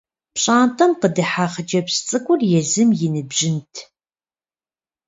[0.35, 3.73] ПщIантIэм къыдыхьа хъыджэбз цIыкIур езым и ныбжьынт.